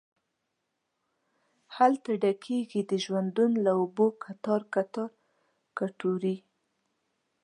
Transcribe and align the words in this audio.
هلته 1.75 2.11
ډکیږې 2.23 2.81
د 2.91 2.93
ژوندون 3.03 3.51
له 3.65 3.71
اوبو 3.79 4.07
کتار، 4.23 4.61
کتار 4.73 5.09
کټوري 5.77 6.37